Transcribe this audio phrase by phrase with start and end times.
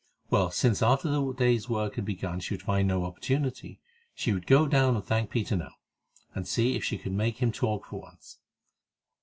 [0.31, 3.79] Well, since after the day's work had begun she would find no opportunity,
[4.15, 5.75] she would go down and thank Peter now,
[6.33, 8.39] and see if she could make him talk for once.